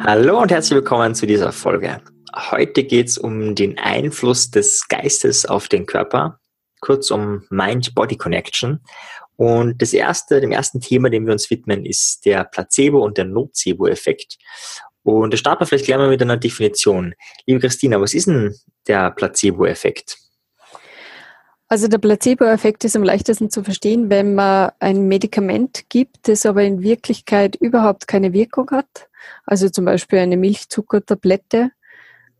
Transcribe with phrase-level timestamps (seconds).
[0.00, 2.02] Hallo und herzlich willkommen zu dieser Folge.
[2.34, 6.40] Heute geht es um den Einfluss des Geistes auf den Körper,
[6.80, 8.80] kurz um Mind-Body-Connection.
[9.36, 13.26] Und das erste, dem ersten Thema, dem wir uns widmen, ist der Placebo- und der
[13.26, 14.36] Nocebo-Effekt.
[15.04, 17.14] Und da starten wir vielleicht gleich mal mit einer Definition.
[17.46, 18.56] Liebe Christina, was ist denn
[18.88, 20.18] der Placebo-Effekt?
[21.70, 26.62] Also der Placebo-Effekt ist am leichtesten zu verstehen, wenn man ein Medikament gibt, das aber
[26.64, 29.08] in Wirklichkeit überhaupt keine Wirkung hat.
[29.44, 31.70] Also zum Beispiel eine Milchzuckertablette,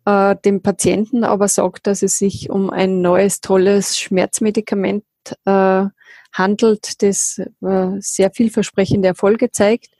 [0.06, 5.04] äh, dem Patienten aber sagt, dass es sich um ein neues, tolles Schmerzmedikament
[5.44, 5.84] äh,
[6.32, 9.90] handelt, das äh, sehr vielversprechende Erfolge zeigt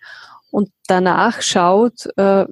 [0.51, 2.47] und danach schaut, äh,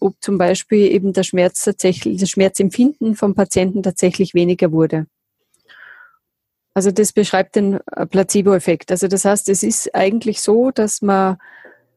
[0.00, 5.06] ob zum Beispiel eben der Schmerz tatsächlich, das Schmerzempfinden vom Patienten tatsächlich weniger wurde.
[6.80, 8.90] Also das beschreibt den äh, Placebo-Effekt.
[8.90, 11.36] Also das heißt, es ist eigentlich so, dass man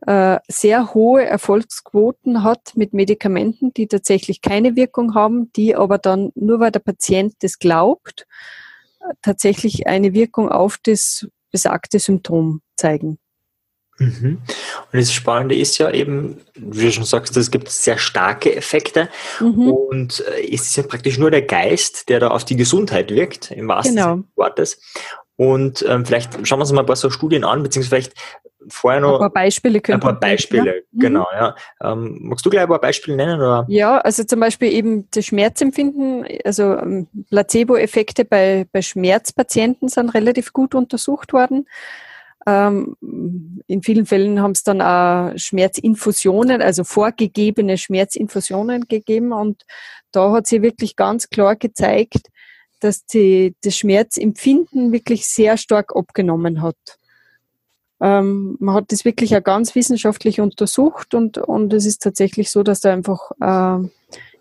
[0.05, 6.33] äh, sehr hohe Erfolgsquoten hat mit Medikamenten, die tatsächlich keine Wirkung haben, die aber dann
[6.35, 8.27] nur weil der Patient das glaubt,
[9.21, 13.19] tatsächlich eine Wirkung auf das besagte Symptom zeigen.
[13.99, 14.39] Mhm.
[14.91, 19.09] Und das Spannende ist ja eben, wie du schon sagst, es gibt sehr starke Effekte
[19.39, 19.71] mhm.
[19.71, 23.51] und äh, es ist ja praktisch nur der Geist, der da auf die Gesundheit wirkt,
[23.51, 24.09] im wahrsten genau.
[24.09, 24.81] Sinne des Wortes.
[25.35, 28.13] Und ähm, vielleicht schauen wir uns mal ein paar so Studien an, beziehungsweise vielleicht
[28.69, 29.81] vorher noch ein paar Beispiele.
[29.87, 30.83] Ein paar Beispiele, ne?
[30.93, 31.55] genau, ja.
[31.81, 33.39] Ähm, magst du gleich ein paar Beispiele nennen?
[33.39, 33.65] Oder?
[33.67, 40.53] Ja, also zum Beispiel eben das Schmerzempfinden, also ähm, Placebo-Effekte bei, bei Schmerzpatienten sind relativ
[40.53, 41.67] gut untersucht worden.
[42.45, 42.97] Ähm,
[43.67, 49.31] in vielen Fällen haben es dann auch Schmerzinfusionen, also vorgegebene Schmerzinfusionen gegeben.
[49.31, 49.63] Und
[50.11, 52.27] da hat sie wirklich ganz klar gezeigt,
[52.79, 56.75] dass die, das Schmerzempfinden wirklich sehr stark abgenommen hat.
[58.01, 62.61] Ähm, man hat das wirklich auch ganz wissenschaftlich untersucht und, und es ist tatsächlich so,
[62.61, 63.87] dass da einfach äh,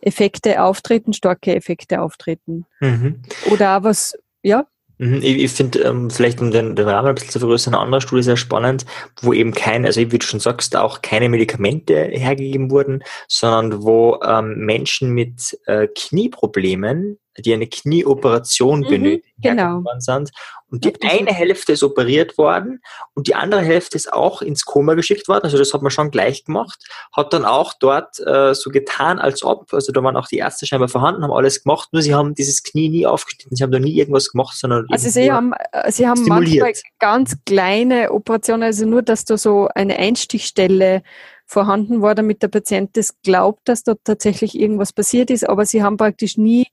[0.00, 2.66] Effekte auftreten, starke Effekte auftreten.
[2.81, 3.22] Mhm.
[3.53, 4.66] Oder auch was, ja?
[4.98, 7.82] Mhm, ich, ich finde, ähm, vielleicht um den, den Rahmen ein bisschen zu vergrößern, eine
[7.82, 8.84] andere Studie sehr spannend,
[9.20, 14.20] wo eben kein, also wie du schon sagst, auch keine Medikamente hergegeben wurden, sondern wo
[14.25, 19.82] ähm, Menschen mit äh, Knieproblemen die eine Knieoperation mhm, benötigen, genau.
[19.98, 20.31] sind.
[20.69, 22.81] Und die eine Hälfte ist operiert worden
[23.15, 25.44] und die andere Hälfte ist auch ins Koma geschickt worden.
[25.44, 26.82] Also das hat man schon gleich gemacht.
[27.15, 30.66] Hat dann auch dort äh, so getan, als ob, also da waren auch die Ärzte
[30.66, 33.54] scheinbar vorhanden, haben alles gemacht, nur sie haben dieses Knie nie aufgeschnitten.
[33.54, 37.37] Sie haben da nie irgendwas gemacht, sondern Also sie haben, äh, sie haben manchmal ganz
[37.44, 41.03] kleine Operationen, also nur, dass da so eine Einstichstelle
[41.44, 45.82] vorhanden war, damit der Patient das glaubt, dass dort tatsächlich irgendwas passiert ist, aber sie
[45.82, 46.66] haben praktisch nie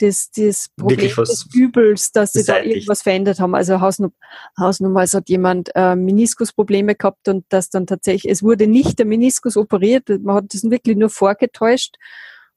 [0.00, 3.54] das, das Problem des Übels, dass sie da irgendwas verändert haben.
[3.54, 4.12] Also Hausnum
[4.58, 9.56] Hausnummer hat jemand äh, Meniskusprobleme gehabt und das dann tatsächlich, es wurde nicht der Meniskus
[9.56, 11.96] operiert, man hat das wirklich nur vorgetäuscht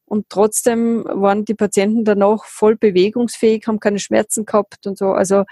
[0.06, 5.08] und trotzdem waren die Patienten danach voll bewegungsfähig, haben keine Schmerzen gehabt und so.
[5.08, 5.44] Also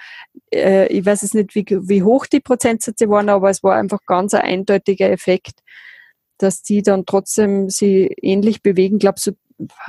[0.54, 4.00] äh, ich weiß jetzt nicht, wie, wie hoch die Prozentsätze waren, aber es war einfach
[4.06, 5.62] ganz ein eindeutiger Effekt,
[6.38, 9.00] dass die dann trotzdem sie ähnlich bewegen.
[9.00, 9.32] Glaubst du,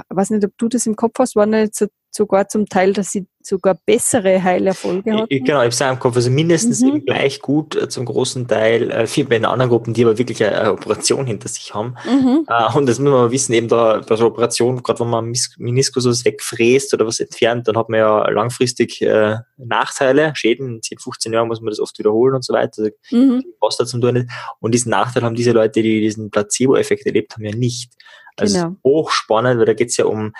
[0.08, 1.74] weiß nicht, ob du das im Kopf hast, waren nicht
[2.14, 5.28] sogar zum Teil, dass sie sogar bessere Heilerfolge hatten?
[5.28, 6.88] Genau, ich habe es im Kopf, also mindestens mhm.
[6.88, 10.18] eben gleich gut äh, zum großen Teil, äh, viel bei den anderen Gruppen, die aber
[10.18, 11.96] wirklich eine, eine Operation hinter sich haben.
[12.04, 12.46] Mhm.
[12.46, 16.06] Äh, und das muss man wissen, eben da bei der Operation, gerade wenn man Meniskus
[16.06, 20.98] was wegfräst oder was entfernt, dann hat man ja langfristig äh, Nachteile, Schäden, in 10,
[20.98, 23.42] 15 Jahren muss man das oft wiederholen und so weiter, also, mhm.
[23.60, 24.30] was da zum tun ist.
[24.60, 27.92] Und diesen Nachteil haben diese Leute, die diesen Placebo-Effekt erlebt haben, ja nicht.
[28.36, 28.76] Also genau.
[28.84, 30.32] hochspannend, weil da geht es ja um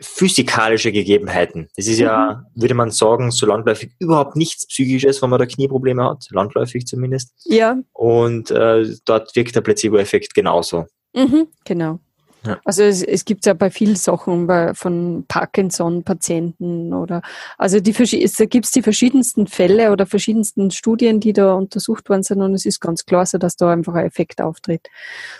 [0.00, 1.68] physikalische Gegebenheiten.
[1.76, 2.04] Das ist mhm.
[2.04, 6.86] ja, würde man sagen, so landläufig überhaupt nichts Psychisches, wenn man da Knieprobleme hat, landläufig
[6.86, 7.32] zumindest.
[7.44, 7.78] Ja.
[7.92, 10.86] Und äh, dort wirkt der Placebo-Effekt genauso.
[11.14, 12.00] Mhm, genau.
[12.46, 12.60] Ja.
[12.64, 17.22] Also es, es gibt ja bei vielen Sachen bei, von Parkinson-Patienten oder
[17.56, 22.42] also die es gibt die verschiedensten Fälle oder verschiedensten Studien, die da untersucht worden sind
[22.42, 24.88] und es ist ganz klar so, dass da einfach ein Effekt auftritt.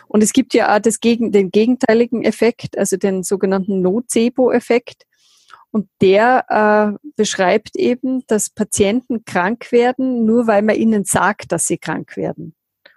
[0.08, 5.04] Und es gibt ja auch das Gegen, den gegenteiligen Effekt, also den sogenannten Nocebo-Effekt.
[5.70, 6.44] Und der
[6.94, 12.16] äh, beschreibt eben, dass Patienten krank werden, nur weil man ihnen sagt, dass sie krank
[12.16, 12.54] werden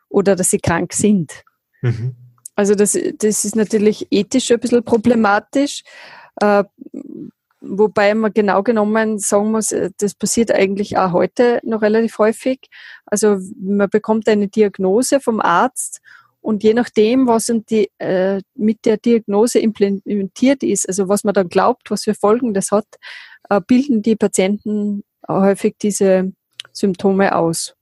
[0.09, 1.43] oder dass sie krank sind.
[1.81, 2.15] Mhm.
[2.57, 5.83] Also das, das ist natürlich ethisch ein bisschen problematisch,
[6.41, 6.63] äh,
[7.61, 12.61] wobei man genau genommen sagen muss, äh, das passiert eigentlich auch heute noch relativ häufig.
[13.05, 16.01] Also man bekommt eine Diagnose vom Arzt
[16.41, 21.49] und je nachdem, was die, äh, mit der Diagnose implementiert ist, also was man dann
[21.49, 22.87] glaubt, was für Folgen das hat,
[23.51, 26.31] äh, bilden die Patienten häufig diese
[26.73, 27.76] Symptome aus.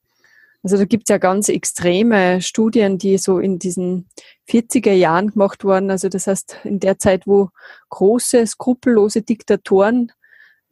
[0.65, 4.09] Also da gibt es ja ganz extreme Studien, die so in diesen
[4.49, 5.91] 40er Jahren gemacht wurden.
[5.91, 7.51] Also das heißt, in der Zeit, wo
[7.89, 10.11] große, skrupellose Diktatoren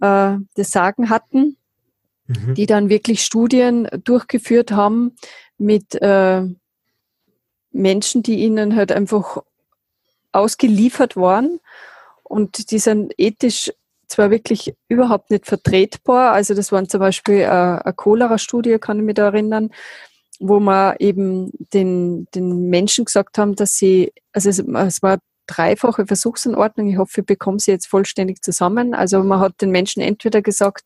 [0.02, 1.58] äh, das Sagen hatten,
[2.26, 2.56] mhm.
[2.56, 5.16] die dann wirklich Studien durchgeführt haben
[5.60, 6.42] mit äh,
[7.72, 9.44] Menschen, die ihnen halt einfach
[10.32, 11.60] ausgeliefert waren
[12.24, 13.72] und die sind ethisch
[14.14, 16.34] zwar wirklich überhaupt nicht vertretbar.
[16.34, 19.70] Also das waren zum Beispiel äh, eine Cholera-Studie, kann ich mich da erinnern,
[20.40, 25.18] wo man eben den, den Menschen gesagt haben, dass sie, also es, es war
[25.48, 26.90] dreifache Versuchsanordnung.
[26.90, 28.94] Ich hoffe, ich bekomme sie jetzt vollständig zusammen.
[28.94, 30.84] Also man hat den Menschen entweder gesagt,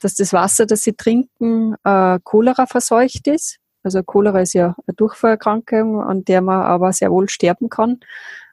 [0.00, 3.58] dass das Wasser, das sie trinken, äh, Cholera verseucht ist.
[3.82, 8.00] Also Cholera ist ja eine Durchfallerkrankung, an der man aber sehr wohl sterben kann,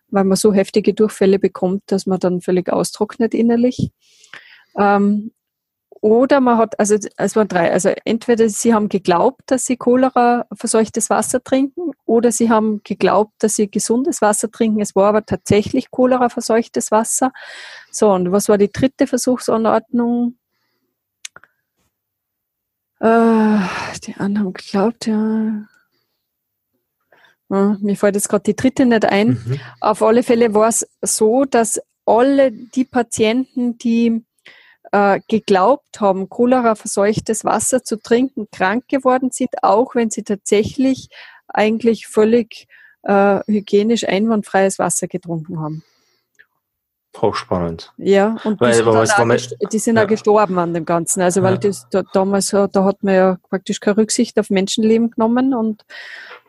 [0.10, 3.92] weil man so heftige Durchfälle bekommt, dass man dann völlig austrocknet innerlich.
[4.78, 5.32] Ähm,
[6.02, 10.46] oder man hat, also es waren drei, also entweder sie haben geglaubt, dass sie Cholera
[10.54, 14.80] verseuchtes Wasser trinken, oder sie haben geglaubt, dass sie gesundes Wasser trinken.
[14.80, 17.32] Es war aber tatsächlich Cholera verseuchtes Wasser.
[17.92, 20.38] So, und was war die dritte Versuchsanordnung?
[23.00, 23.60] Äh,
[24.06, 25.68] die anderen haben geglaubt, ja.
[27.50, 29.30] Ja mir fällt jetzt gerade die dritte nicht ein.
[29.30, 29.60] Mhm.
[29.80, 34.24] Auf alle Fälle war es so, dass alle die Patienten, die
[34.92, 41.10] äh, geglaubt haben, Cholera verseuchtes Wasser zu trinken, krank geworden sind, auch wenn sie tatsächlich
[41.48, 42.68] eigentlich völlig
[43.04, 45.84] äh, hygienisch einwandfreies Wasser getrunken haben.
[47.22, 47.94] Hochspannend.
[47.98, 50.04] Ja, und weil, die, sind, auch, die sind ja.
[50.04, 51.22] auch gestorben an dem Ganzen.
[51.22, 51.60] Also weil ja.
[51.60, 55.84] das da, damals da hat man ja praktisch keine Rücksicht auf Menschenleben genommen und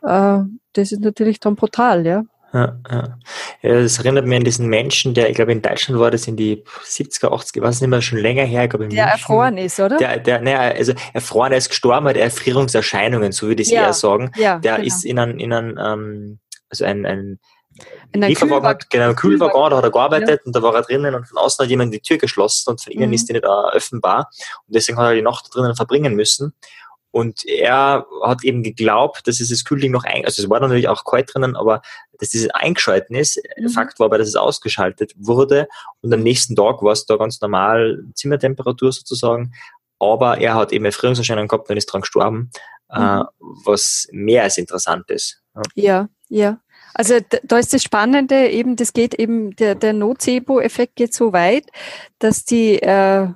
[0.02, 0.40] äh,
[0.78, 2.22] das ist natürlich dann brutal, ja.
[2.54, 3.18] Ja, ja.
[3.60, 6.36] ja, das erinnert mich an diesen Menschen, der, ich glaube, in Deutschland war das in
[6.36, 9.58] die 70er, 80er, was nicht mehr, schon länger her, ich glaube, in Der München, erfroren
[9.58, 9.98] ist, oder?
[9.98, 13.82] Der, der, naja, also erfroren, er ist gestorben, hat Erfrierungserscheinungen, so würde ich es ja,
[13.82, 14.30] eher sagen.
[14.36, 14.86] Ja, der genau.
[14.86, 16.38] ist in einem, in einem, ähm,
[16.70, 17.38] also ein, ein
[18.12, 20.46] in einem Lieferwagen, genau, Kühlwaggon, da hat er gearbeitet ja.
[20.46, 22.92] und da war er drinnen und von außen hat jemand die Tür geschlossen und von
[22.92, 23.12] innen mhm.
[23.12, 24.30] ist die nicht öffnbar
[24.66, 26.54] und deswegen hat er die Nacht drinnen verbringen müssen
[27.10, 30.88] und er hat eben geglaubt, dass es das Kühlding noch ein, also es war natürlich
[30.88, 31.82] auch kalt drinnen, aber
[32.18, 33.40] dass dieses eingeschalten ist.
[33.56, 33.68] Mhm.
[33.70, 35.68] Fakt war aber, dass es ausgeschaltet wurde
[36.02, 39.52] und am nächsten Tag war es da ganz normal Zimmertemperatur sozusagen.
[39.98, 42.50] Aber er hat eben Erfrierungserscheinungen gehabt und ist dran gestorben,
[42.90, 43.20] äh, mhm.
[43.22, 43.24] äh,
[43.64, 45.42] was mehr als interessant ist.
[45.74, 46.60] Ja, ja.
[46.94, 51.66] Also da ist das Spannende, eben, das geht eben, der, der Nocebo-Effekt geht so weit,
[52.18, 53.28] dass die äh,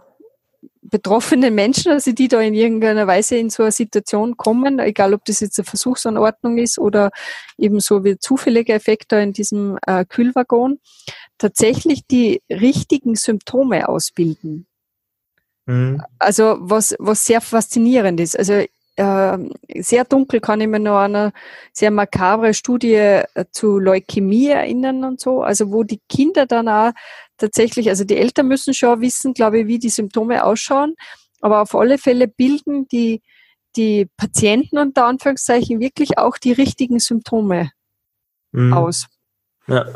[0.93, 5.25] betroffenen Menschen, also die da in irgendeiner Weise in so eine Situation kommen, egal ob
[5.25, 7.11] das jetzt eine Versuchsanordnung ist oder
[7.59, 10.79] eben so wie zufälliger Effekt da in diesem äh, Kühlwaggon,
[11.39, 14.67] tatsächlich die richtigen Symptome ausbilden.
[15.65, 16.03] Mhm.
[16.19, 18.39] Also was, was sehr faszinierend ist.
[18.39, 18.65] Also
[18.97, 19.39] äh,
[19.81, 21.33] sehr dunkel kann ich mir noch an eine
[21.73, 26.93] sehr makabre Studie äh, zu Leukämie erinnern und so, also wo die Kinder dann auch
[27.43, 30.95] tatsächlich, also die Eltern müssen schon wissen, glaube ich, wie die Symptome ausschauen,
[31.41, 33.21] aber auf alle Fälle bilden die,
[33.77, 37.73] die Patienten unter Anführungszeichen wirklich auch die richtigen Symptome
[38.53, 38.73] mhm.
[38.73, 39.07] aus.
[39.73, 39.87] Ja,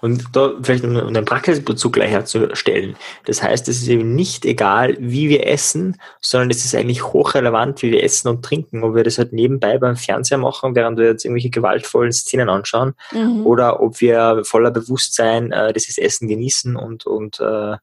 [0.00, 2.96] und da vielleicht um einen Praxisbezug gleich herzustellen.
[3.26, 7.80] Das heißt, es ist eben nicht egal, wie wir essen, sondern es ist eigentlich hochrelevant,
[7.82, 8.82] wie wir essen und trinken.
[8.82, 12.94] Ob wir das halt nebenbei beim Fernseher machen, während wir jetzt irgendwelche gewaltvollen Szenen anschauen,
[13.12, 13.46] mhm.
[13.46, 17.76] oder ob wir voller Bewusstsein äh, dieses Essen genießen und, und äh,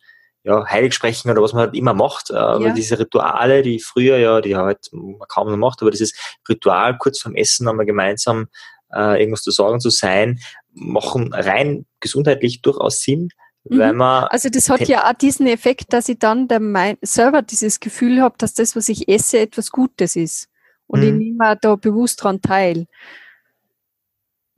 [0.44, 2.30] ja, heilig sprechen oder was man halt immer macht.
[2.30, 2.74] Äh, ja.
[2.74, 4.92] diese Rituale, die früher ja, die halt
[5.30, 6.14] kaum noch macht, aber dieses
[6.50, 8.50] Ritual kurz vorm Essen einmal gemeinsam
[8.94, 10.40] äh, irgendwas zu sagen zu sein,
[10.78, 13.30] machen rein gesundheitlich durchaus Sinn,
[13.66, 13.80] mhm.
[13.80, 14.26] weil man.
[14.26, 18.22] Also das hat ja auch diesen Effekt, dass ich dann der mein selber dieses Gefühl
[18.22, 20.48] habe, dass das, was ich esse, etwas Gutes ist.
[20.88, 21.08] Und mhm.
[21.08, 22.88] ich nehme da bewusst dran teil.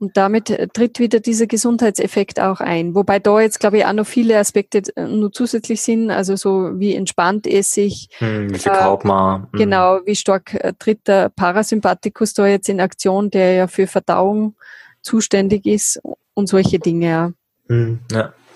[0.00, 2.94] Und damit äh, tritt wieder dieser Gesundheitseffekt auch ein.
[2.94, 6.80] Wobei da jetzt, glaube ich, auch noch viele Aspekte äh, nur zusätzlich sind, also so
[6.80, 8.08] wie entspannt esse ich.
[8.16, 9.42] Hm, wie viel äh, man.
[9.42, 9.58] Hm.
[9.58, 14.56] Genau, wie stark tritt der Parasympathikus da jetzt in Aktion, der ja für Verdauung
[15.02, 16.00] zuständig ist
[16.34, 17.06] und solche Dinge.
[17.06, 17.32] Ja.
[17.68, 18.00] Hm,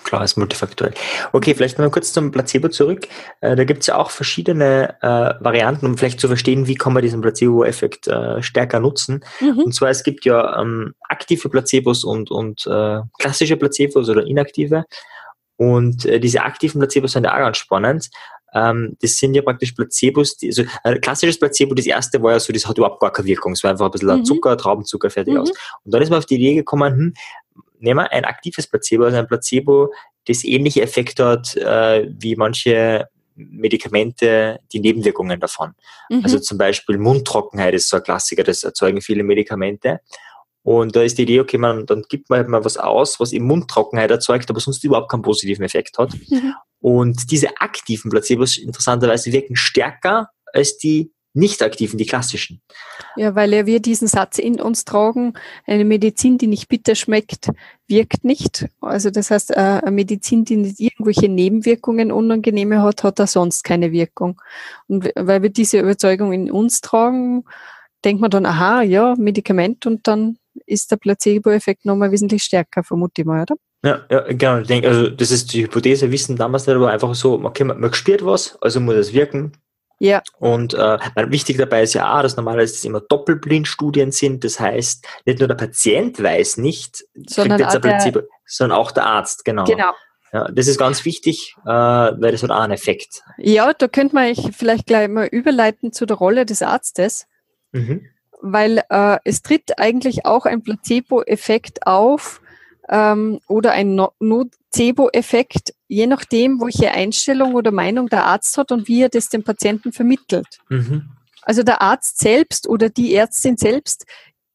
[0.03, 0.93] klar, ist multifaktoriell.
[1.33, 3.07] Okay, vielleicht mal kurz zum Placebo zurück.
[3.41, 6.93] Äh, da gibt es ja auch verschiedene äh, Varianten, um vielleicht zu verstehen, wie kann
[6.93, 9.23] man diesen Placebo-Effekt äh, stärker nutzen.
[9.41, 9.59] Mhm.
[9.59, 14.85] Und zwar, es gibt ja ähm, aktive Placebos und, und äh, klassische Placebos oder inaktive.
[15.57, 18.09] Und äh, diese aktiven Placebos sind ja auch ganz spannend.
[18.55, 22.39] Ähm, das sind ja praktisch Placebos, die, also ein klassisches Placebo, das erste war ja
[22.39, 23.51] so, das hat überhaupt gar keine Wirkung.
[23.51, 24.25] Es war einfach ein bisschen mhm.
[24.25, 25.41] Zucker, Traubenzucker, fertig mhm.
[25.41, 25.51] aus.
[25.83, 27.13] Und dann ist man auf die Idee gekommen, hm,
[27.79, 29.93] nehmen wir ein aktives Placebo, also ein Placebo,
[30.25, 35.73] das ähnliche Effekte hat äh, wie manche Medikamente, die Nebenwirkungen davon.
[36.09, 36.21] Mhm.
[36.23, 39.99] Also zum Beispiel Mundtrockenheit ist so ein Klassiker, das erzeugen viele Medikamente.
[40.63, 43.33] Und da ist die Idee, okay, man, dann gibt man halt mal was aus, was
[43.33, 46.13] eben Mundtrockenheit erzeugt, aber sonst überhaupt keinen positiven Effekt hat.
[46.29, 46.55] Mhm.
[46.85, 52.61] Und diese aktiven Placebos interessanterweise wirken stärker als die nicht aktiven, die klassischen.
[53.15, 55.33] Ja, weil ja wir diesen Satz in uns tragen,
[55.65, 57.49] eine Medizin, die nicht bitter schmeckt,
[57.87, 58.67] wirkt nicht.
[58.81, 63.63] Also das heißt, äh, eine Medizin, die nicht irgendwelche Nebenwirkungen, unangenehme hat, hat da sonst
[63.63, 64.39] keine Wirkung.
[64.85, 67.45] Und weil wir diese Überzeugung in uns tragen,
[68.05, 70.37] denkt man dann, aha, ja, Medikament und dann
[70.67, 73.55] ist der Placebo-Effekt nochmal wesentlich stärker, vermute ich mal, oder?
[73.85, 74.57] Ja, ja, genau.
[74.57, 77.79] Ich denke, also das ist die Hypothese, wissen damals nicht, aber einfach so, okay, man,
[77.79, 79.53] man spürt was, also muss es wirken.
[79.99, 80.23] Ja.
[80.39, 80.97] Und äh,
[81.29, 84.43] wichtig dabei ist ja auch, dass normalerweise immer Doppelblindstudien sind.
[84.43, 89.05] Das heißt, nicht nur der Patient weiß nicht, sondern, auch, Placebo, der, sondern auch der
[89.05, 89.65] Arzt, genau.
[89.65, 89.91] Genau.
[90.33, 93.21] Ja, das ist ganz wichtig, äh, weil das hat auch einen Effekt.
[93.37, 97.27] Ja, da könnte man vielleicht gleich mal überleiten zu der Rolle des Arztes,
[97.71, 98.07] mhm.
[98.41, 102.41] weil äh, es tritt eigentlich auch ein Placebo-Effekt auf
[102.89, 109.01] ähm, oder ein Nocebo-Effekt, je nachdem, welche Einstellung oder Meinung der Arzt hat und wie
[109.01, 110.59] er das dem Patienten vermittelt.
[110.69, 111.09] Mhm.
[111.41, 114.05] Also der Arzt selbst oder die Ärztin selbst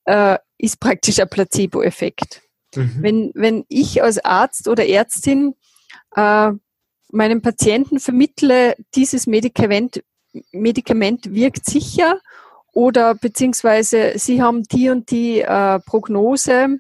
[0.05, 2.43] äh, ist praktisch ein Placebo-Effekt.
[2.75, 2.97] Mhm.
[3.01, 5.55] Wenn, wenn ich als Arzt oder Ärztin
[6.17, 6.51] äh,
[7.13, 10.03] meinem Patienten vermittle, dieses Medikament,
[10.53, 12.21] Medikament wirkt sicher
[12.73, 16.79] oder beziehungsweise sie haben die und die äh, Prognose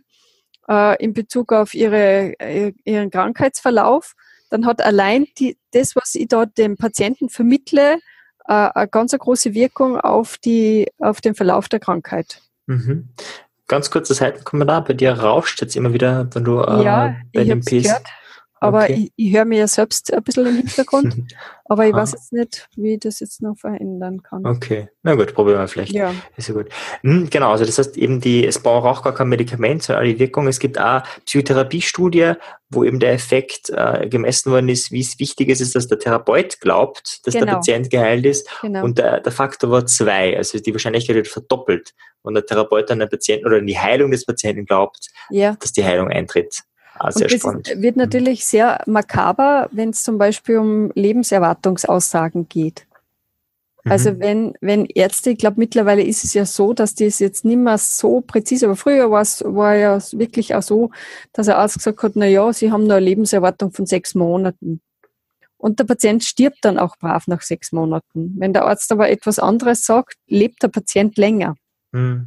[0.70, 4.14] äh, in Bezug auf ihre, äh, ihren Krankheitsverlauf,
[4.50, 7.98] dann hat allein die, das, was ich dort dem Patienten vermittle,
[8.46, 12.40] äh, eine ganz große Wirkung auf, die, auf den Verlauf der Krankheit.
[12.66, 13.08] Mhm.
[13.68, 17.60] Ganz kurzer Seitenkommentar, bei dir rauscht jetzt immer wieder, wenn du äh, ja, bei dem
[17.60, 17.84] PS.
[17.84, 18.06] Gehört.
[18.62, 19.10] Aber okay.
[19.16, 21.16] ich, ich höre mir ja selbst ein bisschen im Hintergrund,
[21.64, 21.96] aber ich ah.
[21.96, 24.46] weiß jetzt nicht, wie ich das jetzt noch verändern kann.
[24.46, 25.92] Okay, na gut, probieren wir vielleicht.
[25.92, 26.14] Ja.
[26.36, 26.68] Ist ja gut.
[27.00, 30.18] Hm, genau, also das heißt eben, die, es braucht auch gar kein Medikament, sondern die
[30.18, 30.46] Wirkung.
[30.46, 32.34] Es gibt auch Psychotherapiestudie,
[32.68, 36.60] wo eben der Effekt äh, gemessen worden ist, wie es wichtig ist, dass der Therapeut
[36.60, 37.46] glaubt, dass genau.
[37.46, 38.46] der Patient geheilt ist.
[38.60, 38.84] Genau.
[38.84, 42.98] Und der, der Faktor war zwei, also die Wahrscheinlichkeit wird verdoppelt, wenn der Therapeut an
[42.98, 45.56] den Patienten oder an die Heilung des Patienten glaubt, ja.
[45.58, 46.62] dass die Heilung eintritt.
[47.02, 47.74] Ah, sehr und das spannend.
[47.76, 52.86] wird natürlich sehr makaber, wenn es zum Beispiel um Lebenserwartungsaussagen geht.
[53.84, 54.20] Also mhm.
[54.20, 57.78] wenn, wenn Ärzte, ich glaube mittlerweile ist es ja so, dass das jetzt nicht mehr
[57.78, 60.90] so präzise, aber früher war es war ja wirklich auch so,
[61.32, 64.82] dass der Arzt gesagt hat, na ja, sie haben nur eine Lebenserwartung von sechs Monaten.
[65.56, 68.34] Und der Patient stirbt dann auch brav nach sechs Monaten.
[68.38, 71.54] Wenn der Arzt aber etwas anderes sagt, lebt der Patient länger.
[71.92, 72.26] Mhm.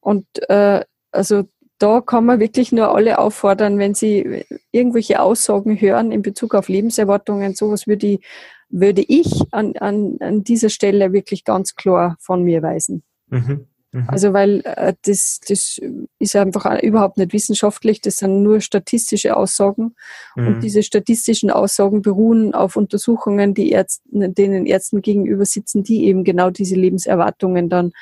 [0.00, 6.12] Und äh, also da kann man wirklich nur alle auffordern, wenn sie irgendwelche Aussagen hören
[6.12, 8.20] in Bezug auf Lebenserwartungen, sowas würde ich,
[8.68, 13.02] würde ich an, an, an dieser Stelle wirklich ganz klar von mir weisen.
[13.28, 13.66] Mhm.
[13.96, 14.04] Mhm.
[14.08, 15.80] Also weil äh, das, das
[16.18, 19.94] ist einfach überhaupt nicht wissenschaftlich, das sind nur statistische Aussagen
[20.34, 20.46] mhm.
[20.46, 26.24] und diese statistischen Aussagen beruhen auf Untersuchungen, die Ärzten, denen Ärzten gegenüber sitzen, die eben
[26.24, 27.92] genau diese Lebenserwartungen dann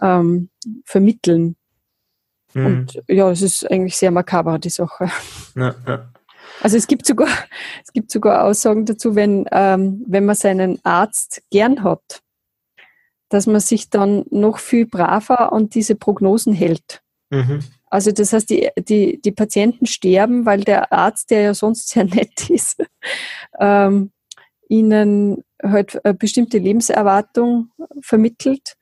[0.00, 0.48] ähm,
[0.84, 1.56] vermitteln.
[2.54, 2.66] Mhm.
[2.66, 5.10] Und ja, es ist eigentlich sehr makaber, die Sache.
[5.56, 6.08] Ja, ja.
[6.60, 7.28] Also es gibt sogar,
[7.84, 12.22] es gibt sogar Aussagen dazu, wenn, ähm, wenn man seinen Arzt gern hat,
[13.28, 17.02] dass man sich dann noch viel braver an diese Prognosen hält.
[17.30, 17.60] Mhm.
[17.86, 22.04] Also das heißt, die, die, die Patienten sterben, weil der Arzt, der ja sonst sehr
[22.04, 22.82] nett ist,
[23.60, 24.10] ähm,
[24.68, 27.70] ihnen halt eine bestimmte Lebenserwartung
[28.00, 28.74] vermittelt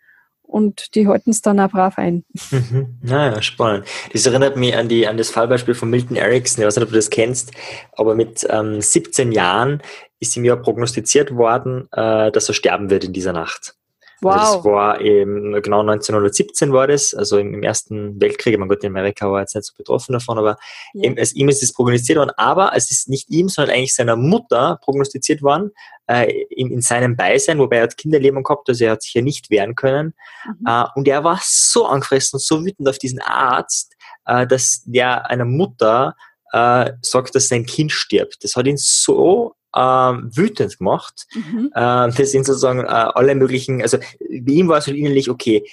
[0.52, 2.25] und die halten es dann auch brav ein.
[2.50, 2.99] Mhm.
[3.02, 3.87] Naja, spannend.
[4.12, 6.62] Das erinnert mich an, die, an das Fallbeispiel von Milton Erickson.
[6.62, 7.52] Ich weiß nicht, ob du das kennst,
[7.92, 9.82] aber mit ähm, 17 Jahren
[10.21, 13.75] ist ihm ja prognostiziert worden, äh, dass er sterben wird in dieser Nacht.
[14.23, 14.33] Wow.
[14.33, 18.57] Also das war eben, genau 1917 war das, also im, im Ersten Weltkrieg.
[18.59, 20.59] Mein Gott, in Amerika war jetzt nicht so betroffen davon, aber
[20.95, 21.05] ja.
[21.05, 22.33] eben, als ihm ist es prognostiziert worden.
[22.37, 25.73] Aber es ist nicht ihm, sondern eigentlich seiner Mutter prognostiziert worden,
[26.07, 29.23] äh, in, in seinem Beisein, wobei er hat Kinderleben gehabt, also er hat sich ja
[29.23, 30.14] nicht wehren können.
[30.47, 30.67] Mhm.
[30.67, 33.95] Äh, und er war so angefressen und so wütend auf diesen Arzt,
[34.26, 36.14] äh, dass der einer Mutter
[36.52, 38.45] äh, sagt, dass sein Kind stirbt.
[38.45, 41.26] Das hat ihn so ähm, wütend gemacht.
[41.35, 41.71] Mhm.
[41.75, 45.64] Ähm, das sind sozusagen äh, alle möglichen, also bei ihm war es halt innerlich, okay,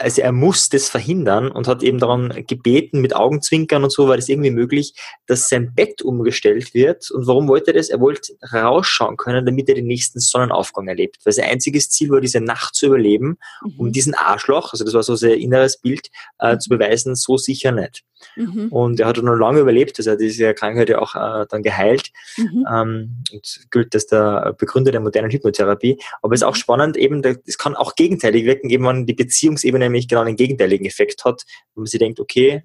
[0.00, 4.16] also er muss das verhindern und hat eben daran gebeten, mit Augenzwinkern und so war
[4.16, 4.94] das irgendwie möglich,
[5.26, 7.10] dass sein Bett umgestellt wird.
[7.10, 7.90] Und warum wollte er das?
[7.90, 11.18] Er wollte rausschauen können, damit er den nächsten Sonnenaufgang erlebt.
[11.24, 13.74] Weil sein einziges Ziel war, diese Nacht zu überleben, mhm.
[13.78, 16.60] um diesen Arschloch, also das war so sein inneres Bild, äh, mhm.
[16.60, 18.02] zu beweisen, so sicher nicht.
[18.36, 18.68] Mhm.
[18.70, 21.62] Und er hat noch lange überlebt, also er hat diese Krankheit ja auch äh, dann
[21.62, 22.66] geheilt mhm.
[22.70, 25.98] ähm, und gilt als der Begründer der modernen Hypnotherapie.
[26.22, 26.60] Aber es ist auch mhm.
[26.60, 30.86] spannend, eben, das kann auch gegenteilig wirken, eben wenn die Beziehungsebene nämlich genau den gegenteiligen
[30.86, 31.42] Effekt hat,
[31.74, 32.62] wo man sich denkt, okay,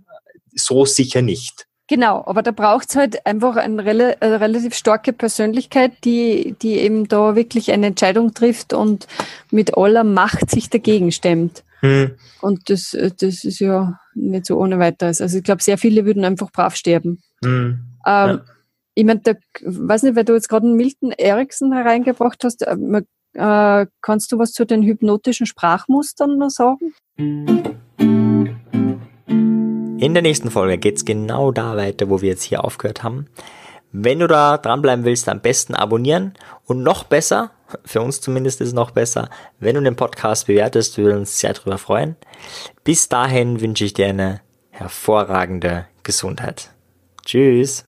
[0.53, 1.67] so sicher nicht.
[1.87, 6.79] Genau, aber da braucht es halt einfach eine, rel eine, relativ starke Persönlichkeit, die, die
[6.79, 9.07] eben da wirklich eine Entscheidung trifft und
[9.51, 11.63] mit aller Macht sich dagegen stemmt.
[11.81, 12.15] Hm.
[12.41, 15.21] Und das, das ist ja nicht so ohne weiteres.
[15.21, 17.21] Also ich glaube, sehr viele würden einfach brav sterben.
[17.43, 17.79] Hm.
[18.05, 18.41] Ähm, ja.
[18.95, 19.21] Ich meine,
[19.61, 22.75] weiß nicht, weil du jetzt gerade einen Milton Erickson hereingebracht hast, äh,
[23.33, 26.93] äh, kannst du was zu den hypnotischen Sprachmustern noch sagen?
[27.17, 27.63] In
[30.13, 33.27] der nächsten Folge geht es genau da weiter, wo wir jetzt hier aufgehört haben.
[33.91, 36.33] Wenn du da dranbleiben willst, am besten abonnieren
[36.65, 37.51] und noch besser,
[37.85, 39.29] für uns zumindest ist es noch besser,
[39.59, 42.17] wenn du den Podcast bewertest, wir würden uns sehr darüber freuen.
[42.83, 44.41] Bis dahin wünsche ich dir eine
[44.71, 46.71] hervorragende Gesundheit.
[47.23, 47.85] Tschüss.